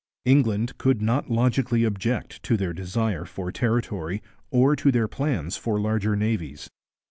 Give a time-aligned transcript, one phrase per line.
[0.25, 5.79] England could not logically object to their desire for territory or to their plans for
[5.79, 6.71] larger navies.